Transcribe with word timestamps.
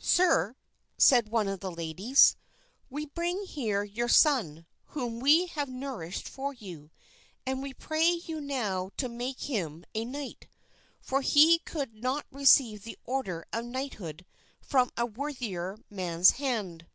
"Sir," 0.00 0.56
said 0.98 1.28
one 1.28 1.46
of 1.46 1.60
the 1.60 1.70
ladies, 1.70 2.34
"we 2.90 3.06
bring 3.06 3.44
here 3.44 3.84
your 3.84 4.08
son, 4.08 4.66
whom 4.86 5.20
we 5.20 5.46
have 5.46 5.68
nourished 5.68 6.28
for 6.28 6.52
you; 6.52 6.90
and 7.46 7.62
we 7.62 7.72
pray 7.72 8.04
you 8.14 8.40
now 8.40 8.90
to 8.96 9.08
make 9.08 9.42
him 9.42 9.84
a 9.94 10.04
knight, 10.04 10.48
for 11.00 11.20
he 11.20 11.60
could 11.60 11.94
not 11.94 12.26
receive 12.32 12.82
the 12.82 12.98
order 13.04 13.46
of 13.52 13.66
knighthood 13.66 14.26
from 14.60 14.90
a 14.96 15.06
worthier 15.06 15.76
man's 15.88 16.32
hand." 16.32 16.86